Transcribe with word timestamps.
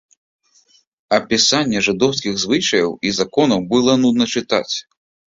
Апісанне 1.17 1.83
жыдоўскіх 1.87 2.33
звычаяў 2.43 2.95
і 3.09 3.11
законаў 3.19 3.59
было 3.75 3.91
нудна 4.05 4.25
чытаць. 4.37 4.75